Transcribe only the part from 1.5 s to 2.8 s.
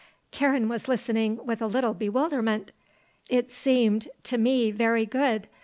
a little bewilderment.